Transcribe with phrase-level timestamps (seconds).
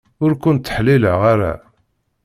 [0.23, 1.53] Ur ken-ttḥellileɣ ara.